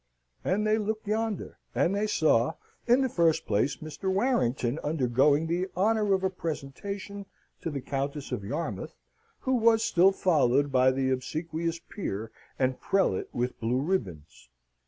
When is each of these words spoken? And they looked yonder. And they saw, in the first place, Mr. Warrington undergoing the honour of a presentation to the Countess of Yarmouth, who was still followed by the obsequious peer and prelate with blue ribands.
And 0.43 0.65
they 0.65 0.79
looked 0.79 1.05
yonder. 1.05 1.59
And 1.75 1.93
they 1.93 2.07
saw, 2.07 2.53
in 2.87 3.01
the 3.01 3.07
first 3.07 3.45
place, 3.45 3.75
Mr. 3.77 4.11
Warrington 4.11 4.79
undergoing 4.83 5.45
the 5.45 5.67
honour 5.77 6.11
of 6.15 6.23
a 6.23 6.29
presentation 6.31 7.27
to 7.61 7.69
the 7.69 7.81
Countess 7.81 8.31
of 8.31 8.43
Yarmouth, 8.43 8.95
who 9.41 9.53
was 9.53 9.83
still 9.83 10.11
followed 10.11 10.71
by 10.71 10.89
the 10.89 11.11
obsequious 11.11 11.77
peer 11.87 12.31
and 12.57 12.81
prelate 12.81 13.27
with 13.31 13.59
blue 13.59 13.79
ribands. 13.83 14.49